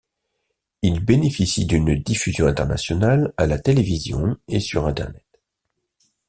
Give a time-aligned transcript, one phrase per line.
[0.81, 5.23] Il bénéficie d'une diffusion internationale à la télévision et sur internet.